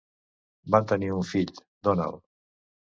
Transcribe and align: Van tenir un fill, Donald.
Van 0.77 0.89
tenir 0.93 1.11
un 1.19 1.31
fill, 1.35 1.55
Donald. 1.91 2.23